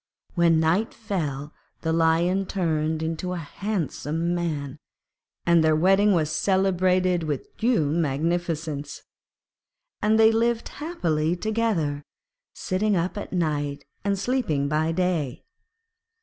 When 0.33 0.59
night 0.59 0.95
fell, 0.95 1.53
the 1.81 1.93
Lion 1.93 2.47
turned 2.47 3.03
into 3.03 3.33
a 3.33 3.37
handsome 3.37 4.33
man, 4.33 4.79
and 5.45 5.63
their 5.63 5.75
wedding 5.75 6.13
was 6.13 6.31
celebrated 6.31 7.21
with 7.21 7.55
due 7.57 7.85
magnificence. 7.91 8.99
And 10.01 10.17
they 10.19 10.31
lived 10.31 10.69
happily 10.69 11.35
together, 11.35 12.01
sitting 12.55 12.95
up 12.97 13.15
at 13.15 13.31
night 13.31 13.85
and 14.03 14.17
sleeping 14.17 14.67
by 14.67 14.91
day. 14.91 15.43